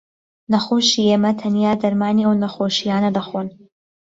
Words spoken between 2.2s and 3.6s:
ئەو نەخۆشییانە دەخۆن